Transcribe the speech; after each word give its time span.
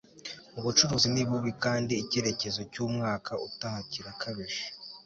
ubucuruzi 0.59 1.07
ni 1.13 1.23
bubi, 1.29 1.51
kandi 1.63 1.93
icyerekezo 2.03 2.59
cyumwaka 2.71 3.31
utaha 3.47 3.79
kirakabije 3.91 4.63